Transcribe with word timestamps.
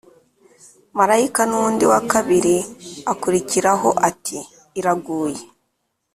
Marayika 0.97 1.41
nundi 1.49 1.83
wa 1.91 1.99
kabiri 2.11 2.55
akurikiraho 3.11 3.89
ati: 4.09 4.37
Iraguye, 4.79 5.41